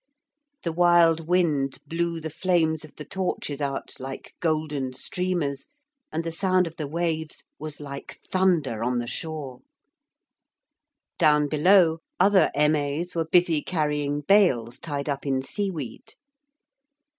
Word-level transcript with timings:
The 0.63 0.71
wild 0.71 1.27
wind 1.27 1.77
blew 1.85 2.19
the 2.19 2.31
flames 2.31 2.83
of 2.83 2.95
the 2.95 3.05
torches 3.05 3.61
out 3.61 3.99
like 3.99 4.33
golden 4.39 4.93
streamers, 4.93 5.69
and 6.11 6.23
the 6.23 6.31
sound 6.31 6.65
of 6.65 6.75
the 6.77 6.87
waves 6.87 7.43
was 7.59 7.79
like 7.79 8.19
thunder 8.27 8.83
on 8.83 8.97
the 8.97 9.05
shore. 9.05 9.61
Down 11.19 11.47
below 11.47 11.99
other 12.19 12.49
M.A.'s 12.55 13.13
were 13.13 13.25
busy 13.25 13.61
carrying 13.61 14.21
bales 14.21 14.79
tied 14.79 15.07
up 15.07 15.23
in 15.27 15.43
seaweed. 15.43 16.15